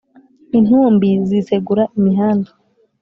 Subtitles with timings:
[0.57, 2.51] Intumbi zisegura imihanda